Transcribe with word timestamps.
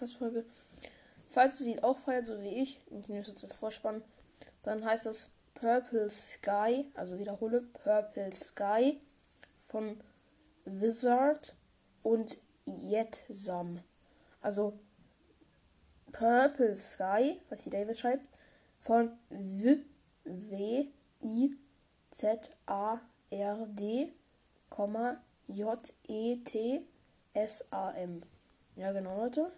Podcast-Folge. 0.00 0.46
Falls 1.30 1.60
ihr 1.60 1.74
die 1.74 1.82
auch 1.82 1.98
feiert, 1.98 2.26
so 2.26 2.40
wie 2.40 2.62
ich, 2.62 2.80
ich 2.86 3.08
nehme 3.08 3.22
jetzt 3.22 3.42
das 3.42 3.52
Vorspann, 3.52 4.02
dann 4.62 4.84
heißt 4.84 5.06
das 5.06 5.28
Purple 5.54 6.10
Sky, 6.10 6.86
also 6.94 7.18
wiederhole, 7.18 7.60
Purple 7.60 8.32
Sky 8.32 8.98
von 9.68 10.00
Wizard 10.64 11.54
und 12.02 12.38
Jetsam. 12.64 13.80
Also 14.40 14.78
Purple 16.12 16.74
Sky, 16.76 17.38
was 17.50 17.64
die 17.64 17.70
David 17.70 17.98
schreibt, 17.98 18.24
von 18.78 19.12
W, 19.28 19.80
W, 20.24 20.86
I, 21.22 21.56
Z, 22.10 22.50
A, 22.64 23.00
R, 23.28 23.66
D, 23.66 24.14
J, 25.46 25.92
E, 26.08 26.36
T, 26.36 26.86
S-A-M. 27.34 28.22
Ja, 28.76 28.92
genau, 28.92 29.18
Leute. 29.18 29.52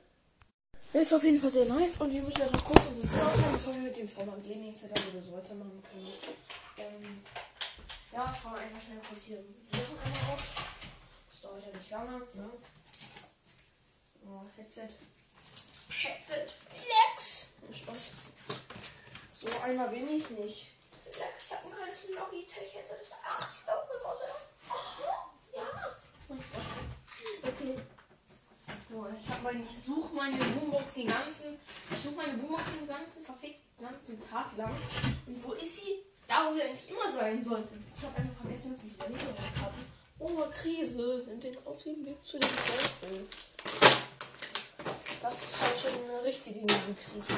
Ist 0.93 1.15
auf 1.15 1.25
jeden 1.25 1.41
Fall 1.41 1.51
sehr 1.51 1.65
nice 1.65 1.97
und 1.97 2.13
wir 2.13 2.23
müssen 2.23 2.39
jetzt 2.39 2.53
noch 2.53 2.65
kurz 2.65 2.85
unsere 2.87 3.09
Zimmer 3.09 3.27
aufnehmen, 3.27 3.53
bevor 3.53 3.75
wir 3.75 3.81
mit 3.81 3.97
dem 3.97 4.09
Vormann 4.09 4.43
gehen, 4.43 4.63
Instagram 4.69 5.03
oder 5.09 5.23
so 5.23 5.33
weitermachen 5.33 5.83
können. 5.83 6.13
Ähm, 6.77 7.25
ja, 8.13 8.37
schauen 8.41 8.53
wir 8.53 8.61
einfach 8.61 8.81
schnell 8.81 8.99
kurz 9.09 9.23
hier 9.25 9.39
die 9.43 9.77
Sachen 9.77 9.99
einmal 9.99 10.35
auf. 10.35 10.45
Das 11.31 11.41
dauert 11.41 11.65
ja 11.65 11.79
nicht 11.79 11.91
lange, 11.91 12.19
ne? 12.35 12.51
Oh, 14.27 14.43
Headset. 14.57 14.89
Headset. 15.89 16.47
Flex! 16.77 17.55
Spaß. 17.73 18.13
So 19.33 19.49
einer 19.65 19.89
bin 19.89 20.07
ich 20.09 20.29
nicht. 20.31 20.73
Flex, 21.11 21.47
ich 21.47 21.53
habe 21.53 21.69
ein 21.69 21.75
kleines 21.75 22.05
Logitech-Headset, 22.15 22.97
das 22.99 23.09
ist 23.09 23.17
80 23.25 23.69
Euro 23.69 23.87
gekostet. 23.93 24.29
Okay. 27.43 28.02
So, 28.93 29.07
ich 29.09 29.29
habe 29.31 29.43
meine, 29.43 29.65
ich 29.65 29.85
suche 29.87 30.15
meine 30.15 30.37
Boombox 30.37 30.95
den 30.95 31.07
ganzen, 31.07 31.59
ich 31.91 31.99
suche 31.99 32.15
meine 32.15 32.35
Boombox 32.35 32.63
den 32.79 32.87
ganzen 32.87 33.25
verfickten 33.25 33.63
ganzen 33.83 34.21
Tag 34.21 34.57
lang. 34.57 34.77
Und 35.27 35.45
wo 35.45 35.53
ist 35.53 35.81
sie? 35.81 36.03
Da, 36.29 36.49
wo 36.49 36.55
sie 36.55 36.63
eigentlich 36.63 36.91
immer 36.91 37.11
sein 37.11 37.43
sollte. 37.43 37.75
Ich 37.95 38.05
habe 38.05 38.17
einfach 38.17 38.43
vergessen, 38.43 38.73
dass 38.73 38.85
ich 38.85 38.93
sie 38.93 39.13
nicht 39.13 39.25
habe. 39.61 39.75
Oh, 40.19 40.45
Krise, 40.55 41.21
sind 41.21 41.43
den 41.43 41.57
auf 41.65 41.83
dem 41.83 42.07
Weg 42.07 42.25
zu 42.25 42.39
den 42.39 42.49
Teufel. 42.49 43.27
Das 45.21 45.43
ist 45.43 45.61
halt 45.61 45.79
schon 45.79 46.11
eine 46.11 46.25
richtige 46.25 46.61
Krise. 46.61 47.35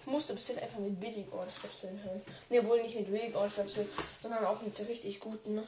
Ich 0.00 0.06
musste 0.06 0.34
bis 0.34 0.48
jetzt 0.48 0.62
einfach 0.62 0.78
mit 0.78 1.00
Billig-Ohrstöpseln 1.00 2.02
hören. 2.02 2.22
Ne, 2.48 2.64
wohl 2.66 2.82
nicht 2.82 2.96
mit 2.96 3.10
Billig-Ohrstöpseln, 3.10 3.88
sondern 4.22 4.44
auch 4.44 4.62
mit 4.62 4.78
richtig 4.88 5.20
guten 5.20 5.66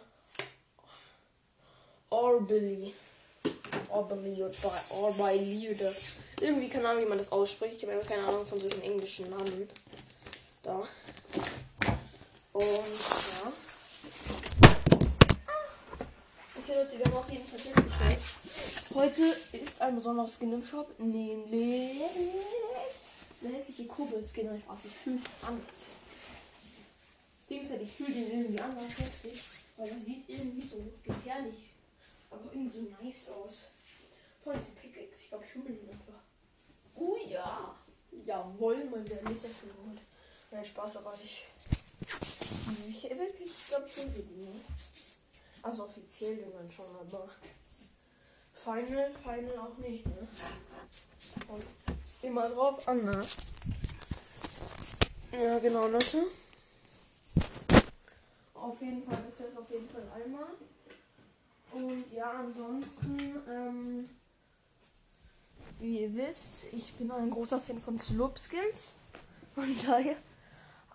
Orbilly. 2.10 2.94
Orbilly 3.92 4.42
oder 4.42 4.52
Orbilly 4.90 5.70
oder 5.70 5.92
irgendwie 6.40 6.68
keine 6.68 6.88
Ahnung, 6.88 7.04
wie 7.04 7.08
man 7.08 7.18
das 7.18 7.30
ausspricht. 7.30 7.76
Ich 7.76 7.82
habe 7.82 7.92
einfach 7.92 8.08
keine 8.08 8.24
Ahnung 8.24 8.44
von 8.44 8.60
solchen 8.60 8.82
englischen 8.82 9.30
Namen. 9.30 9.68
Da. 10.62 10.82
Und 12.52 12.64
ja. 12.64 13.52
Okay, 16.56 16.74
Leute, 16.74 16.98
wir 16.98 17.04
haben 17.04 17.16
auf 17.16 17.30
jeden 17.30 17.46
Fall 17.46 17.58
festgestellt. 17.58 18.18
Heute 18.94 19.22
ist 19.56 19.80
ein 19.80 19.96
besonderes 19.96 20.38
Skin 20.38 20.52
im 20.52 20.62
Shop, 20.62 20.88
nämlich 20.98 21.98
der 23.40 23.52
hässliche 23.52 23.86
Kobold-Skin. 23.86 24.54
Ich 24.54 24.68
weiß, 24.68 24.78
ich 24.84 24.92
fühle 24.92 25.20
anders. 25.42 25.76
Das 27.38 27.48
Ding 27.48 27.62
ist 27.62 27.70
halt, 27.70 27.82
ich 27.82 27.92
fühle 27.92 28.12
den 28.12 28.30
irgendwie 28.30 28.60
anders 28.60 28.84
weil 29.76 29.88
er 29.88 30.00
sieht 30.00 30.28
irgendwie 30.28 30.66
so 30.66 30.76
gefährlich 31.02 31.72
aber 32.32 32.52
irgendwie 32.52 32.70
so 32.70 32.80
nice 33.02 33.30
aus. 33.30 33.70
Voll 34.42 34.54
diese 34.58 34.72
Pickaxe. 34.72 35.22
Ich 35.22 35.28
glaube, 35.28 35.44
ich 35.44 35.54
hole 35.54 35.72
den 35.72 35.90
einfach. 35.90 36.20
Oh 36.94 37.16
ja. 37.26 37.76
Jawohl, 38.24 38.84
mein 38.90 39.04
der 39.04 39.22
nicht 39.28 39.44
das 39.44 39.60
geholt. 39.60 40.00
Nein, 40.50 40.64
Spaß, 40.64 40.96
aber 40.98 41.14
ich. 41.14 41.46
Ich 42.88 43.04
wirklich, 43.04 43.50
ich 43.50 43.68
glaube, 43.68 43.86
ich 43.88 43.96
hole 43.98 44.08
den. 44.10 44.60
Also 45.62 45.84
offiziell 45.84 46.44
dann 46.52 46.70
schon, 46.70 46.94
aber. 46.96 47.28
Final, 48.52 49.12
Final 49.14 49.58
auch 49.58 49.76
nicht, 49.78 50.06
ne? 50.06 50.28
Und 51.48 51.64
immer 52.22 52.48
drauf 52.48 52.86
an, 52.86 53.04
ne? 53.04 53.26
Ja, 55.32 55.58
genau, 55.58 55.86
Leute. 55.88 56.26
Auf 58.54 58.80
jeden 58.80 59.02
Fall 59.04 59.24
ist 59.28 59.40
das 59.40 59.56
auf 59.56 59.70
jeden 59.70 59.88
Fall 59.88 60.06
einmal. 60.14 60.46
Und 61.72 62.12
ja, 62.12 62.30
ansonsten, 62.32 63.42
ähm, 63.48 64.10
wie 65.82 66.00
ihr 66.02 66.14
wisst, 66.14 66.64
ich 66.72 66.94
bin 66.94 67.10
ein 67.10 67.30
großer 67.30 67.60
Fan 67.60 67.80
von 67.80 67.98
Slopskins. 67.98 68.98
Und 69.56 69.84
daher 69.84 70.16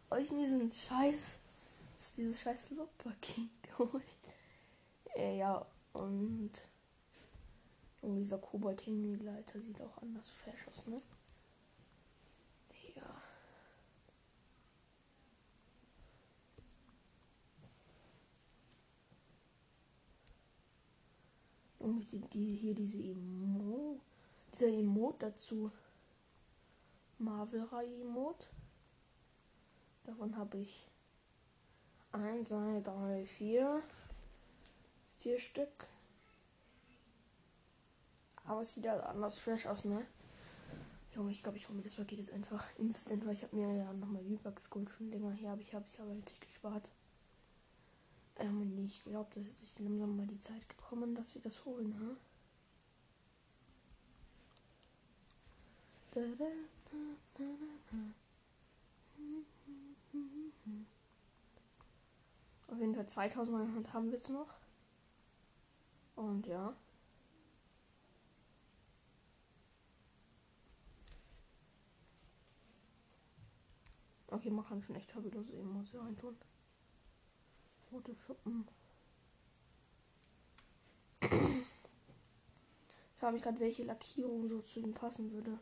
euch 0.10 0.30
diesen 0.30 0.72
Scheiß, 0.72 1.40
ist 1.98 2.18
dieses 2.18 2.42
scheiß 2.42 2.68
Slope-Paket 2.68 3.50
geholt. 3.78 4.04
Äh, 5.16 5.38
ja, 5.38 5.66
und 5.94 6.52
und 8.02 8.16
dieser 8.16 8.38
Kobold-Hängeleiter 8.38 9.60
sieht 9.60 9.82
auch 9.82 10.02
anders 10.02 10.30
fresh 10.30 10.68
aus, 10.68 10.88
ne? 10.88 11.02
Und 21.80 22.12
die, 22.12 22.20
die, 22.20 22.56
hier 22.56 22.76
diese 22.76 22.98
Emo, 22.98 24.02
dieser 24.58 24.72
Emote 24.72 25.28
dazu. 25.28 25.72
Marvel-Reihe 27.20 28.02
Emote. 28.02 28.46
Davon 30.04 30.36
habe 30.38 30.58
ich 30.58 30.88
1, 32.12 32.50
2, 32.50 32.82
3, 32.82 33.26
4. 33.26 33.84
Vier 35.18 35.40
Stück. 35.40 35.88
Aber 38.46 38.62
es 38.62 38.74
sieht 38.74 38.88
halt 38.88 39.04
anders 39.04 39.40
fresh 39.40 39.66
aus, 39.66 39.84
ne? 39.84 40.06
Junge, 41.14 41.32
ich 41.32 41.42
glaube, 41.42 41.58
ich 41.58 41.68
hole 41.68 41.78
mir 41.78 41.84
das 41.84 41.96
Paket 41.96 42.20
jetzt 42.20 42.32
einfach 42.32 42.64
instant, 42.78 43.26
weil 43.26 43.34
ich 43.34 43.44
habe 43.44 43.56
mir 43.56 43.76
ja 43.76 43.92
nochmal 43.94 44.24
V-Bucks 44.24 44.70
Gold 44.70 44.90
schon 44.90 45.10
länger 45.10 45.32
her, 45.32 45.54
aber 45.54 45.62
ich 45.62 45.74
habe 45.74 45.86
es 45.86 46.00
aber 46.00 46.14
natürlich 46.14 46.40
gespart. 46.40 46.92
Ähm, 48.38 48.78
ich 48.86 49.02
glaube, 49.04 49.30
das 49.34 49.48
ist 49.48 49.80
langsam 49.80 50.16
mal 50.16 50.28
die 50.28 50.40
Zeit 50.40 50.70
gekommen, 50.70 51.16
dass 51.16 51.34
wir 51.34 51.42
das 51.42 51.66
holen, 51.66 52.00
ha? 52.00 52.16
Auf 62.68 62.80
jeden 62.80 62.96
Fall 62.96 63.08
2900 63.08 63.94
haben 63.94 64.08
wir 64.08 64.14
jetzt 64.14 64.30
noch. 64.30 64.56
Und 66.16 66.48
ja. 66.48 66.76
Okay, 74.30 74.50
man 74.50 74.66
kann 74.66 74.82
schon 74.82 74.96
echt 74.96 75.12
fabulose 75.12 75.54
Emotionen 75.54 76.08
reintun. 76.08 76.36
Rote 77.92 78.16
Schuppen. 78.16 78.68
Ich 81.22 81.30
frage 83.20 83.34
mich 83.34 83.44
gerade, 83.44 83.60
welche 83.60 83.84
Lackierung 83.84 84.48
so 84.48 84.62
zu 84.62 84.80
ihm 84.80 84.94
passen 84.94 85.32
würde. 85.32 85.60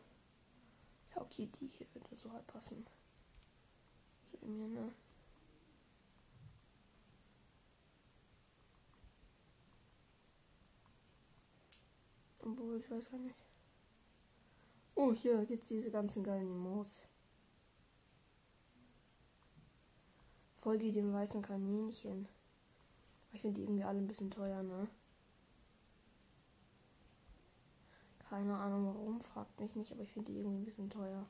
Okay, 1.25 1.49
die 1.59 1.67
hier 1.67 1.87
würde 1.93 2.15
so 2.15 2.31
halt 2.31 2.45
passen. 2.47 2.85
So 4.31 4.47
mir, 4.47 4.67
ne? 4.67 4.91
Obwohl, 12.39 12.79
ich 12.79 12.89
weiß 12.91 13.09
gar 13.09 13.17
nicht. 13.17 13.35
Oh, 14.93 15.11
hier 15.11 15.45
gibt 15.45 15.63
es 15.63 15.69
diese 15.69 15.91
ganzen 15.91 16.23
geilen 16.23 16.47
Emotes. 16.47 17.03
Folge 20.53 20.91
dem 20.91 21.11
weißen 21.11 21.41
Kaninchen. 21.41 22.27
Ich 23.33 23.41
finde 23.41 23.55
die 23.55 23.63
irgendwie 23.63 23.83
alle 23.83 23.99
ein 23.99 24.07
bisschen 24.07 24.31
teuer, 24.31 24.63
ne? 24.63 24.87
Keine 28.29 28.57
Ahnung 28.57 28.87
warum, 28.87 29.21
fragt 29.21 29.59
mich 29.59 29.75
nicht, 29.75 29.91
aber 29.91 30.01
ich 30.01 30.11
finde 30.11 30.31
die 30.31 30.37
irgendwie 30.39 30.57
ein 30.57 30.65
bisschen 30.65 30.89
teuer. 30.89 31.25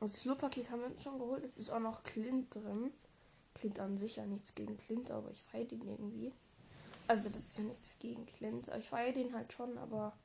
Und 0.00 0.10
das 0.10 0.20
Slow-Paket 0.20 0.70
haben 0.70 0.80
wir 0.80 0.86
uns 0.88 1.02
schon 1.02 1.18
geholt. 1.18 1.44
Jetzt 1.44 1.58
ist 1.58 1.70
auch 1.70 1.78
noch 1.78 2.02
Clint 2.02 2.54
drin. 2.54 2.92
Clint 3.54 3.78
an 3.78 3.98
sich 3.98 4.16
ja 4.16 4.26
nichts 4.26 4.54
gegen 4.54 4.76
Clint, 4.76 5.10
aber 5.10 5.30
ich 5.30 5.42
feiere 5.42 5.66
den 5.66 5.86
irgendwie. 5.86 6.32
Also 7.06 7.28
das 7.28 7.42
ist 7.42 7.58
ja 7.58 7.64
nichts 7.64 7.98
gegen 7.98 8.26
Clint. 8.26 8.68
Ich 8.78 8.88
feiere 8.88 9.12
den 9.12 9.34
halt 9.34 9.52
schon, 9.52 9.76
aber. 9.78 10.16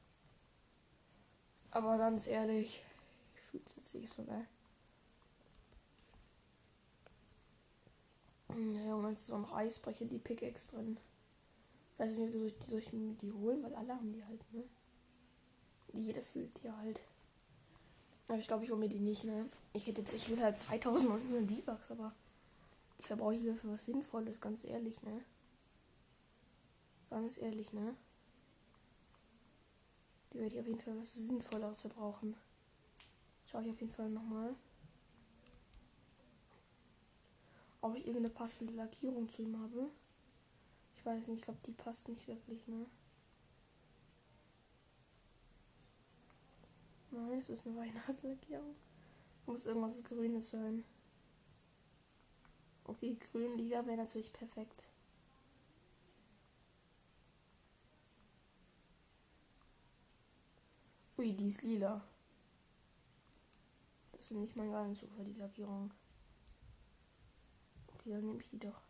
Aber 1.72 1.98
ganz 1.98 2.28
ehrlich, 2.28 2.84
ich 3.36 3.42
fühle 3.42 3.64
es 3.66 3.76
jetzt 3.76 3.94
nicht 3.96 4.14
so 4.14 4.24
geil. 4.24 4.48
Ja, 8.50 8.90
Junge, 8.90 9.12
ist 9.12 9.28
so 9.28 9.38
noch 9.38 9.54
Eisbrecher, 9.54 10.06
die 10.06 10.18
Pickaxe 10.18 10.70
drin. 10.70 10.98
Ich 11.94 12.00
weiß 12.00 12.18
nicht, 12.18 12.34
soll 12.66 12.80
ich 12.80 12.94
mir 12.94 13.14
die 13.16 13.34
holen, 13.34 13.62
weil 13.62 13.76
alle 13.76 13.94
haben 13.94 14.12
die 14.12 14.24
halt, 14.24 14.54
ne? 14.54 14.64
Jeder 15.98 16.22
fühlt 16.22 16.64
die 16.64 16.72
halt. 16.72 17.02
Aber 18.28 18.38
ich 18.38 18.48
glaube, 18.48 18.64
ich 18.64 18.70
hole 18.70 18.80
mir 18.80 18.90
die 18.90 19.00
nicht, 19.00 19.24
ne? 19.24 19.50
Ich 19.74 19.88
hätte 19.88 20.02
jetzt, 20.02 20.14
ich 20.14 20.30
will 20.30 20.42
halt 20.42 20.58
2900 20.58 21.50
V-Bucks, 21.50 21.92
aber 21.92 22.14
die 23.00 23.04
verbrauche 23.04 23.36
ich 23.36 23.42
für 23.42 23.72
was 23.72 23.86
Sinnvolles, 23.86 24.42
ganz 24.42 24.64
ehrlich, 24.64 25.02
ne? 25.02 25.24
Ganz 27.10 27.38
ehrlich, 27.38 27.74
ne? 27.74 27.96
Die 30.34 30.40
werde 30.40 30.56
ich 30.56 30.60
auf 30.60 30.68
jeden 30.68 30.82
Fall 30.82 31.00
was 31.00 31.14
Sinnvolleres 31.14 31.82
verbrauchen. 31.82 32.36
Schau 33.46 33.62
ich 33.62 33.70
auf 33.72 33.80
jeden 33.80 33.94
Fall 33.94 34.10
nochmal. 34.10 34.56
Ob 37.82 37.96
ich 37.96 38.06
irgendeine 38.06 38.30
passende 38.30 38.74
Lackierung 38.74 39.30
zu 39.30 39.44
ihm 39.44 39.58
habe. 39.62 39.88
Ich 40.98 41.06
weiß 41.06 41.28
nicht, 41.28 41.38
ich 41.38 41.44
glaube, 41.44 41.60
die 41.66 41.72
passt 41.72 42.10
nicht 42.10 42.28
wirklich, 42.28 42.68
ne? 42.68 42.86
Nein, 47.18 47.40
es 47.40 47.50
ist 47.50 47.66
eine 47.66 47.76
Weihnachtslackierung. 47.76 48.76
Muss 49.48 49.66
irgendwas 49.66 50.04
Grünes 50.04 50.52
sein. 50.52 50.84
Okay, 52.84 53.18
grün 53.32 53.58
lila 53.58 53.84
wäre 53.88 53.98
natürlich 53.98 54.32
perfekt. 54.32 54.88
Ui, 61.18 61.34
die 61.34 61.48
ist 61.48 61.64
lila. 61.64 62.04
Das 64.12 64.26
ist 64.26 64.38
nicht 64.38 64.56
mein 64.56 64.72
Geilensufer, 64.72 65.24
die 65.24 65.40
Lackierung. 65.40 65.92
Okay, 67.88 68.12
dann 68.12 68.26
nehme 68.26 68.42
ich 68.42 68.50
die 68.50 68.60
doch. 68.60 68.82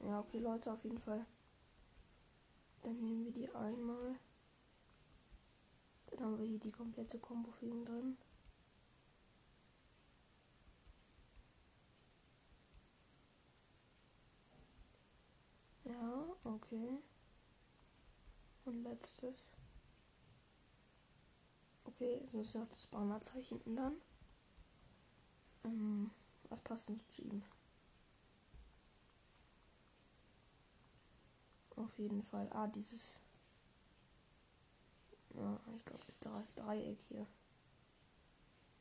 Ja, 0.00 0.20
okay, 0.20 0.38
Leute, 0.38 0.72
auf 0.72 0.82
jeden 0.84 0.98
Fall. 0.98 1.26
Dann 2.84 3.00
nehmen 3.00 3.24
wir 3.24 3.32
die 3.32 3.48
einmal. 3.54 4.16
Dann 6.10 6.20
haben 6.20 6.38
wir 6.38 6.44
hier 6.44 6.60
die 6.60 6.70
komplette 6.70 7.18
Combo 7.18 7.50
für 7.50 7.64
ihn 7.64 7.84
drin. 7.84 8.18
Ja, 15.84 16.24
okay. 16.44 16.98
Und 18.66 18.82
letztes. 18.82 19.48
Okay, 21.84 22.18
jetzt 22.20 22.34
müssen 22.34 22.54
wir 22.54 22.62
auf 22.62 22.70
das 22.70 22.86
Bannerzeichen 22.86 23.64
ändern. 23.64 23.96
Ähm, 25.64 26.10
was 26.50 26.60
passt 26.60 26.90
denn 26.90 27.00
zu 27.08 27.22
ihm? 27.22 27.42
Auf 31.76 31.98
jeden 31.98 32.22
Fall. 32.22 32.48
Ah, 32.52 32.66
dieses. 32.66 33.18
Ja, 35.34 35.60
ich 35.76 35.84
glaube, 35.84 36.04
das 36.20 36.54
Dreieck 36.54 37.00
hier. 37.08 37.26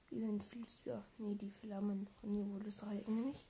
Wie 0.09 0.19
sind 0.19 0.43
Flieger? 0.43 1.03
Nee, 1.17 1.35
die 1.35 1.49
Flammen. 1.49 2.07
Von 2.21 2.31
hier 2.31 2.47
wurde 2.47 2.65
das 2.65 2.77
Dreieck 2.77 3.07
nämlich. 3.07 3.45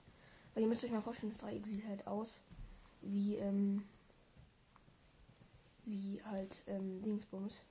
Weil 0.53 0.63
ihr 0.63 0.69
müsst 0.69 0.83
euch 0.83 0.91
mal 0.91 1.01
vorstellen, 1.01 1.31
das 1.31 1.41
Dreieck 1.41 1.65
sieht 1.65 1.85
halt 1.85 2.07
aus 2.07 2.39
wie, 3.01 3.35
ähm, 3.35 3.83
wie 5.83 6.23
halt, 6.23 6.63
ähm, 6.67 7.01
Dingsbums. 7.01 7.63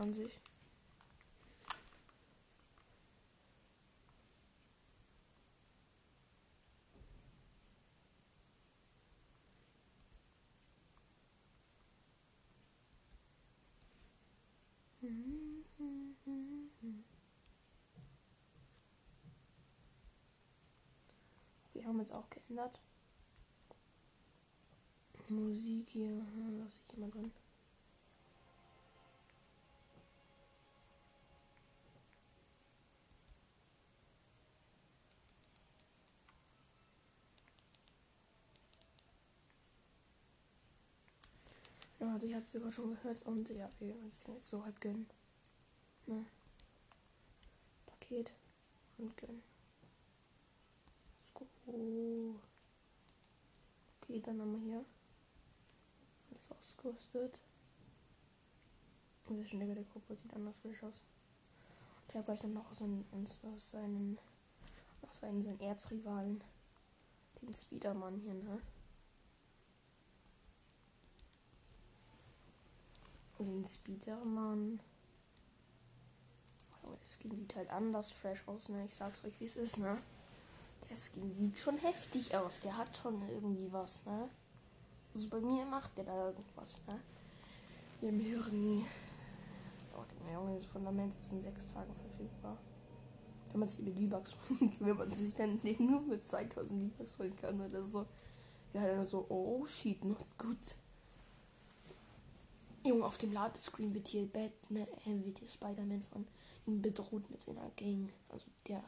An 0.00 0.14
sich. 0.14 0.40
Wir 21.72 21.86
haben 21.86 21.98
jetzt 22.00 22.12
auch 22.12 22.28
geändert. 22.30 22.80
Musik 25.28 25.88
hier, 25.90 26.26
lasse 26.58 26.80
ich 26.86 26.96
immer 26.96 27.08
drin. 27.08 27.32
Ja, 42.00 42.14
also 42.14 42.26
ich 42.26 42.32
habe 42.32 42.44
es 42.44 42.52
sogar 42.52 42.72
schon 42.72 42.90
gehört 42.90 43.22
und 43.26 43.50
ja, 43.50 43.70
wir 43.78 43.94
uns 43.96 44.24
jetzt 44.26 44.48
so 44.48 44.64
halt 44.64 44.80
gönnen. 44.80 45.06
Ne? 46.06 46.24
Paket 47.84 48.32
und 48.96 49.14
gönnen. 49.18 49.42
So. 51.34 51.46
Okay, 54.00 54.20
dann 54.20 54.40
haben 54.40 54.52
wir 54.52 54.60
hier 54.60 54.84
alles 56.30 56.50
ausgerüstet. 56.50 57.38
Und 59.28 59.36
der 59.36 59.44
Schnecke 59.44 59.74
der 59.74 59.84
Gruppe 59.84 60.16
sieht 60.16 60.34
anders 60.34 60.56
frisch 60.62 60.82
aus. 60.82 61.02
Ich 62.08 62.14
habe 62.14 62.24
gleich 62.24 62.42
noch 62.44 62.68
aus 62.70 62.78
seinen, 62.78 63.04
aus 63.12 63.70
seinen, 63.70 64.18
aus 65.02 65.18
seinen, 65.20 65.42
seinen 65.42 65.60
Erzrivalen, 65.60 66.42
den 67.42 67.54
Spiderman 67.54 68.16
hier, 68.16 68.34
ne? 68.34 68.60
Den 73.44 73.66
Speedermann. 73.66 74.80
Aber 76.82 76.96
der 76.96 77.06
Skin 77.06 77.36
sieht 77.36 77.54
halt 77.56 77.70
anders 77.70 78.10
fresh 78.10 78.46
aus, 78.46 78.68
ne? 78.68 78.84
Ich 78.84 78.94
sag's 78.94 79.24
euch, 79.24 79.38
wie 79.40 79.44
es 79.44 79.56
ist, 79.56 79.78
ne? 79.78 79.98
Der 80.88 80.96
Skin 80.96 81.30
sieht 81.30 81.58
schon 81.58 81.78
heftig 81.78 82.36
aus. 82.36 82.60
Der 82.60 82.76
hat 82.76 82.96
schon 82.96 83.22
irgendwie 83.28 83.72
was, 83.72 84.04
ne? 84.04 84.28
Also 85.14 85.28
bei 85.28 85.40
mir 85.40 85.64
macht 85.66 85.96
der 85.96 86.04
da 86.04 86.28
irgendwas, 86.28 86.78
ne? 86.86 87.00
Ihr 88.02 88.12
Mirni. 88.12 88.86
Oh, 89.96 90.04
der 90.26 90.34
Junge, 90.34 90.54
das 90.54 90.64
Fundament 90.64 91.14
ist 91.16 91.32
in 91.32 91.40
sechs 91.40 91.68
Tagen 91.68 91.92
verfügbar. 91.94 92.56
Wenn 93.50 93.60
man 93.60 93.68
sich 93.68 93.80
mit 93.80 93.98
V-Bucks, 93.98 94.36
wenn 94.78 94.96
man 94.96 95.10
sich 95.10 95.34
dann 95.34 95.60
den 95.62 95.90
nur 95.90 96.00
mit 96.02 96.24
2000 96.24 96.92
V-Bucks 96.92 97.18
holen 97.18 97.36
kann 97.36 97.60
oder 97.60 97.84
so. 97.84 98.06
Ja, 98.72 98.86
dann 98.86 99.04
so, 99.04 99.26
oh 99.28 99.66
shit, 99.66 100.04
not 100.04 100.38
gut. 100.38 100.76
Junge, 102.82 103.04
auf 103.04 103.18
dem 103.18 103.32
Ladescreen 103.32 103.92
wird 103.92 104.08
hier 104.08 104.26
Batman, 104.26 104.86
äh, 105.04 105.24
wird 105.24 105.38
hier 105.38 105.48
Spider-Man 105.48 106.02
von 106.02 106.26
ihm 106.66 106.80
bedroht 106.80 107.28
mit 107.30 107.42
seiner 107.42 107.70
Gang. 107.76 108.10
Also 108.30 108.46
der, 108.66 108.82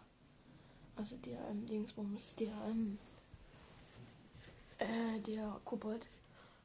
also 0.97 1.17
der 1.19 1.39
ähm, 1.51 1.67
Dingsbums, 1.67 2.35
der, 2.37 2.53
ähm, 2.69 2.99
äh, 4.79 5.21
der 5.21 5.61
Kobold 5.65 6.07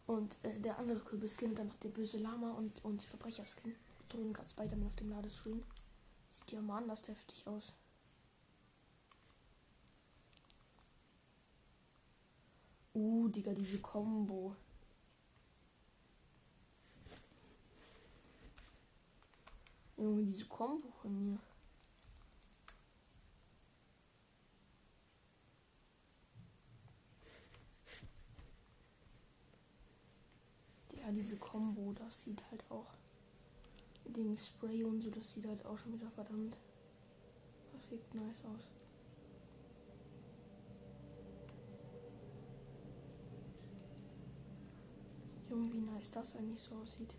und 0.05 0.37
äh, 0.43 0.59
der 0.59 0.79
andere 0.79 0.99
Kürbisskin 0.99 1.49
und 1.49 1.59
dann 1.59 1.67
noch 1.67 1.79
der 1.79 1.89
böse 1.89 2.17
Lama 2.17 2.51
und, 2.51 2.83
und 2.85 3.01
die 3.01 3.07
Verbrecherskin. 3.07 3.75
Bedrohen 4.07 4.31
gerade 4.31 4.49
Spider-Man 4.49 4.87
auf 4.87 4.95
dem 4.95 5.09
Ladescreen. 5.09 5.63
Sieht 6.29 6.51
ja 6.51 6.61
mal 6.61 6.77
anders 6.77 7.05
heftig 7.07 7.45
aus. 7.45 7.73
Uh, 12.93 13.27
Digga, 13.27 13.53
diese 13.53 13.79
Combo. 13.79 14.55
Junge, 19.97 20.23
diese 20.23 20.45
Kombo 20.45 20.89
von 21.01 21.17
mir. 21.17 21.39
Ja, 30.95 31.11
diese 31.11 31.37
Combo, 31.37 31.93
das 31.93 32.21
sieht 32.21 32.43
halt 32.51 32.63
auch 32.69 32.93
mit 34.05 34.17
dem 34.17 34.35
Spray 34.35 34.83
und 34.83 35.01
so, 35.01 35.09
das 35.09 35.31
sieht 35.31 35.47
halt 35.47 35.65
auch 35.65 35.77
schon 35.77 35.93
wieder 35.93 36.11
verdammt 36.11 36.59
perfekt 37.71 38.13
nice 38.13 38.43
aus. 38.45 38.67
Junge, 45.49 45.73
wie 45.73 45.79
nice 45.79 46.11
das 46.11 46.35
eigentlich 46.35 46.61
so 46.61 46.75
aussieht. 46.75 47.15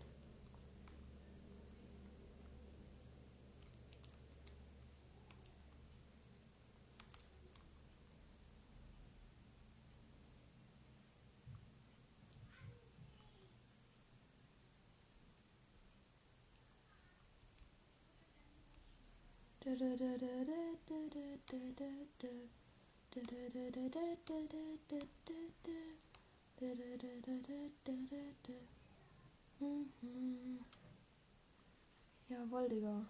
Jawohl, 32.29 32.69
Digga. 32.69 33.05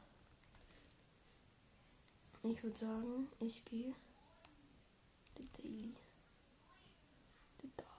Ich 2.43 2.63
würde 2.63 2.77
sagen, 2.77 3.29
ich 3.39 3.63
gehe 3.63 3.95
Daily. 5.61 5.93
Die 7.61 7.71
Dali. 7.75 7.89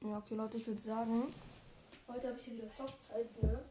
Ja, 0.00 0.09
okay, 0.20 0.34
Leute, 0.34 0.58
ich 0.58 0.66
würde 0.66 0.80
sagen, 0.80 1.32
heute 2.06 2.28
habe 2.28 2.38
ich 2.38 2.44
hier 2.44 2.54
wieder 2.54 2.72
Zockzeit, 2.74 3.42
ne? 3.42 3.62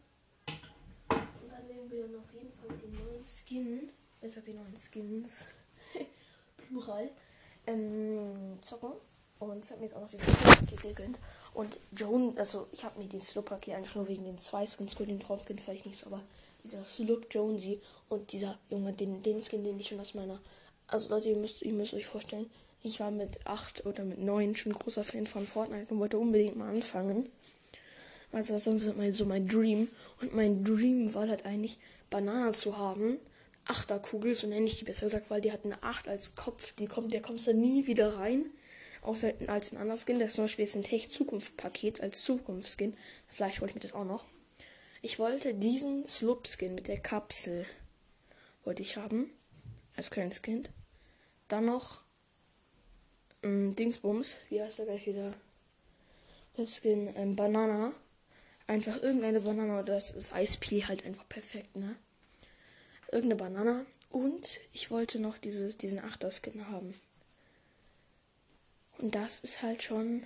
Und 1.10 1.52
dann 1.52 1.68
nehmen 1.68 1.90
wir 1.92 2.08
dann 2.08 2.16
auf 2.16 2.34
jeden 2.34 2.52
Fall 2.54 2.76
den 2.78 2.94
neuen 2.94 3.24
Skin. 3.24 3.90
Besser 4.20 4.42
die 4.42 4.54
neuen 4.54 4.76
Skins. 4.76 5.50
Plural. 6.58 7.10
Ähm, 7.68 8.58
zocken. 8.62 8.94
Und 9.38 9.64
ich 9.64 9.72
habe 9.72 9.80
mir 9.80 9.86
jetzt 9.86 9.96
auch 9.96 10.02
noch 10.02 10.10
dieses 10.10 10.36
Paket 10.36 10.82
gegönnt. 10.82 11.20
Und 11.54 11.78
Joan, 11.96 12.38
also 12.38 12.68
ich 12.72 12.84
habe 12.84 13.00
mir 13.00 13.08
den 13.08 13.22
Slow-Paket 13.22 13.76
eigentlich 13.76 13.96
nur 13.96 14.08
wegen 14.08 14.26
den 14.26 14.40
zwei 14.40 14.66
Skins 14.66 14.94
geholt. 14.94 15.10
Den 15.10 15.20
Traum-Skin 15.20 15.60
vielleicht 15.60 15.86
nicht 15.86 16.00
so, 16.00 16.08
aber 16.08 16.24
dieser 16.64 16.84
Sloop 16.84 17.28
Jonesy 17.30 17.80
und 18.10 18.32
dieser 18.32 18.58
Junge, 18.70 18.92
den, 18.94 19.22
den 19.22 19.42
Skin, 19.42 19.64
den 19.64 19.80
ich 19.80 19.88
schon 19.88 20.00
aus 20.00 20.16
meiner. 20.16 20.40
Also 20.88 21.10
Leute, 21.10 21.30
ihr 21.30 21.38
müsst, 21.38 21.62
ihr 21.62 21.74
müsst 21.74 21.94
euch 21.94 22.08
vorstellen, 22.08 22.50
ich 22.82 23.00
war 23.00 23.12
mit 23.12 23.46
8 23.46 23.86
oder 23.86 24.04
mit 24.04 24.20
9 24.20 24.56
schon 24.56 24.74
großer 24.74 25.04
Fan 25.04 25.28
von 25.28 25.46
Fortnite 25.46 25.94
und 25.94 26.00
wollte 26.00 26.18
unbedingt 26.18 26.56
mal 26.56 26.70
anfangen. 26.70 27.30
Also 28.32 28.54
das 28.54 28.68
ist 28.68 28.96
mein, 28.96 29.12
so 29.12 29.26
mein 29.26 29.48
Dream. 29.48 29.90
Und 30.22 30.36
mein 30.36 30.64
Dream 30.64 31.14
war 31.14 31.28
halt 31.28 31.46
eigentlich, 31.46 31.78
Banana 32.10 32.54
zu 32.54 32.78
haben. 32.78 33.18
Achterkugel, 33.66 34.34
so 34.34 34.48
nenne 34.48 34.66
ich 34.66 34.80
die 34.80 34.86
besser 34.86 35.06
gesagt, 35.06 35.30
weil 35.30 35.42
die 35.42 35.52
hat 35.52 35.66
eine 35.66 35.82
8 35.84 36.08
als 36.08 36.36
Kopf. 36.36 36.74
Die 36.74 36.88
kommt, 36.88 37.12
der 37.12 37.22
kommt 37.22 37.46
da 37.46 37.54
nie 37.54 37.86
wieder 37.86 38.18
rein. 38.18 38.46
Außer 39.02 39.34
als 39.48 39.72
ein 39.72 39.78
anderes 39.78 40.06
Skin. 40.06 40.20
Das 40.20 40.34
zum 40.34 40.46
Beispiel 40.46 40.66
ist 40.66 40.76
ein 40.76 40.84
Tech-Zukunft-Paket 40.84 42.02
als 42.02 42.24
Zukunftsskin. 42.24 42.96
Vielleicht 43.28 43.62
wollte 43.62 43.72
ich 43.72 43.76
mir 43.76 43.82
das 43.82 43.94
auch 43.94 44.06
noch. 44.06 44.26
Ich 45.02 45.20
wollte 45.20 45.54
diesen 45.54 46.06
Sloop-Skin 46.06 46.76
mit 46.76 46.88
der 46.88 47.00
Kapsel. 47.00 47.66
Wollte 48.64 48.82
ich 48.82 48.98
haben. 48.98 49.30
Als 49.96 50.12
kleines 50.12 50.42
Kind. 50.42 50.70
Dann 51.48 51.66
noch 51.66 52.02
ähm, 53.44 53.76
Dingsbums. 53.76 54.38
Wie 54.50 54.62
heißt 54.62 54.80
er 54.80 54.86
gleich 54.86 55.06
wieder? 55.06 55.34
Das 56.56 56.78
Skin 56.78 57.14
ähm, 57.16 57.36
Banana. 57.36 57.94
Einfach 58.68 59.02
irgendeine 59.02 59.42
Banane 59.42 59.74
oder 59.74 59.84
das 59.84 60.12
ist 60.12 60.34
Eispili 60.34 60.82
halt 60.82 61.06
einfach 61.06 61.28
perfekt, 61.28 61.76
ne? 61.76 61.96
Irgendeine 63.12 63.36
Banane. 63.36 63.86
Und 64.10 64.60
ich 64.74 64.92
wollte 64.92 65.20
noch 65.20 65.38
dieses, 65.38 65.78
diesen 65.78 66.00
Achter-Skin 66.00 66.68
haben. 66.70 66.94
Und 69.00 69.16
das 69.16 69.40
ist 69.40 69.62
halt 69.62 69.82
schon 69.82 70.24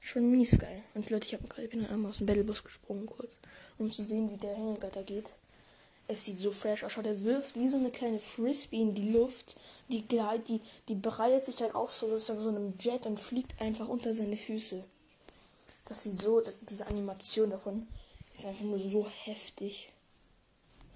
schon 0.00 0.30
mies 0.30 0.58
geil. 0.58 0.82
Und 0.94 1.10
Leute, 1.10 1.26
ich, 1.26 1.34
hab 1.34 1.48
gerade, 1.48 1.64
ich 1.64 1.70
bin 1.70 1.82
dann 1.82 1.90
einmal 1.90 2.10
aus 2.10 2.18
dem 2.18 2.26
Battlebus 2.26 2.64
gesprungen 2.64 3.06
kurz, 3.06 3.30
um 3.78 3.92
zu 3.92 4.02
sehen, 4.02 4.30
wie 4.30 4.38
der 4.38 4.56
Hängegatter 4.56 5.04
geht. 5.04 5.34
Es 6.10 6.24
sieht 6.24 6.40
so 6.40 6.50
fresh 6.50 6.82
aus. 6.82 6.94
Der 6.94 7.20
wirft 7.22 7.54
wie 7.54 7.68
so 7.68 7.76
eine 7.76 7.92
kleine 7.92 8.18
Frisbee 8.18 8.80
in 8.80 8.96
die 8.96 9.12
Luft. 9.12 9.54
Die, 9.88 10.02
die, 10.02 10.60
die 10.88 10.94
bereitet 10.96 11.44
sich 11.44 11.54
dann 11.54 11.70
auch 11.70 11.88
so 11.88 12.08
sozusagen 12.08 12.40
so 12.40 12.48
einem 12.48 12.74
Jet 12.80 13.06
und 13.06 13.20
fliegt 13.20 13.60
einfach 13.60 13.86
unter 13.86 14.12
seine 14.12 14.36
Füße. 14.36 14.82
Das 15.84 16.02
sieht 16.02 16.20
so, 16.20 16.42
diese 16.62 16.88
Animation 16.88 17.50
davon 17.50 17.86
ist 18.34 18.44
einfach 18.44 18.64
nur 18.64 18.80
so 18.80 19.06
heftig. 19.24 19.92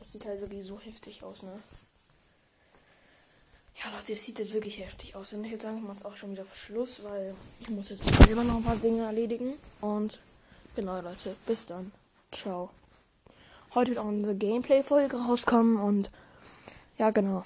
Das 0.01 0.11
sieht 0.11 0.25
halt 0.25 0.41
wirklich 0.41 0.67
so 0.67 0.81
heftig 0.81 1.23
aus, 1.23 1.45
ne? 1.45 1.63
Ja, 3.77 3.97
Leute, 3.97 4.15
es 4.15 4.25
sieht 4.25 4.41
jetzt 4.41 4.53
wirklich 4.53 4.81
heftig 4.81 5.15
aus. 5.15 5.33
Und 5.33 5.45
ich 5.45 5.53
würde 5.53 5.63
sagen, 5.63 5.79
ich 5.79 5.85
mache 5.85 5.99
es 5.99 6.05
auch 6.05 6.17
schon 6.17 6.33
wieder 6.33 6.45
Schluss, 6.47 7.05
weil 7.05 7.37
ich 7.61 7.71
muss 7.71 7.91
jetzt 7.91 8.03
selber 8.27 8.43
noch 8.43 8.57
ein 8.57 8.65
paar 8.65 8.77
Dinge 8.77 9.05
erledigen. 9.05 9.55
Und 9.81 10.19
genau, 10.75 11.01
Leute, 11.01 11.37
bis 11.47 11.67
dann. 11.67 11.93
Ciao. 12.33 12.71
Heute 13.75 13.91
wird 13.91 13.99
auch 13.99 14.07
eine 14.07 14.37
Gameplay-Folge 14.37 15.17
rauskommen 15.17 15.79
und 15.79 16.13
ja, 16.97 17.11
genau. 17.11 17.43